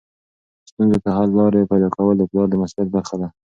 ستونزو 0.69 0.97
ته 1.03 1.09
حل 1.17 1.29
لارې 1.39 1.69
پیدا 1.71 1.89
کول 1.95 2.15
د 2.17 2.23
پلار 2.29 2.47
د 2.49 2.53
مسؤلیت 2.61 2.89
برخه 2.95 3.15
ده. 3.21 3.27